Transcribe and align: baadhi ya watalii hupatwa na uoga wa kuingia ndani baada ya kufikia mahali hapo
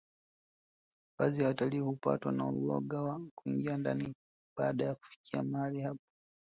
baadhi 1.19 1.41
ya 1.41 1.47
watalii 1.47 1.79
hupatwa 1.79 2.31
na 2.31 2.45
uoga 2.45 3.01
wa 3.01 3.21
kuingia 3.35 3.77
ndani 3.77 4.13
baada 4.57 4.85
ya 4.85 4.95
kufikia 4.95 5.43
mahali 5.43 5.81
hapo 5.81 6.01